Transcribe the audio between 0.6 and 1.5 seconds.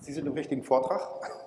Vortrag.